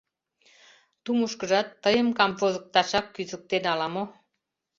[1.03, 4.03] Тумышкыжат тыйым камвозыкташак кӱзыктен ала-мо?